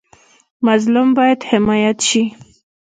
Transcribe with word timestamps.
مظلوم 0.65 1.09
باید 1.17 1.39
حمایت 1.51 1.97
شي 2.07 2.23